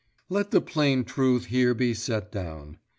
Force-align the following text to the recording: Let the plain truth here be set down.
Let 0.29 0.49
the 0.49 0.61
plain 0.61 1.03
truth 1.03 1.45
here 1.45 1.75
be 1.75 1.93
set 1.93 2.31
down. 2.31 2.79